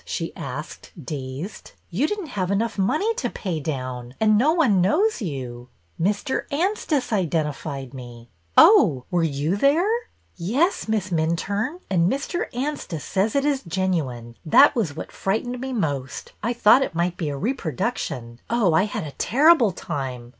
[0.03, 4.81] ''she asked, dazed." You did n't have enough money to pay down, and no one
[4.81, 5.69] knows you
[6.01, 6.51] —""Mr.
[6.51, 8.27] Anstice identified me.""
[8.57, 9.87] Oh, were you there?"
[10.53, 12.51] "Yes, Miss Minturne; and Mr.
[12.51, 14.37] Anstice says it is genuine.
[14.43, 16.31] That was what frightened me most.
[16.41, 18.39] I thought it might be a reproduction.
[18.49, 20.29] Oh, I had a terrible time